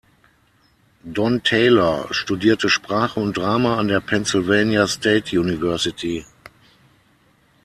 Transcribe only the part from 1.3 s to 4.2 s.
Taylor studierte Sprache und Drama an der